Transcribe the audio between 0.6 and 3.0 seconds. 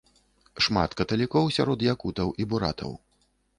Шмат каталікоў сярод якутаў і буратаў.